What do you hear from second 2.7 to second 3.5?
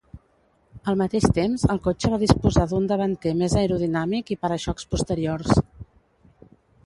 d'un davanter